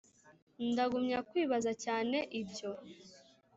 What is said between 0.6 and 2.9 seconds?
ndagumya kwibaza cyane ibyo